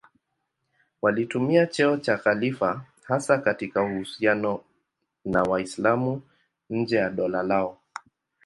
Walitumia 1.01 1.67
cheo 1.67 1.97
cha 1.97 2.17
khalifa 2.17 2.81
hasa 3.03 3.37
katika 3.37 3.83
uhusiano 3.83 4.63
na 5.25 5.43
Waislamu 5.43 6.21
nje 6.69 6.95
ya 6.95 7.09
dola 7.09 7.43
lao. 7.43 7.77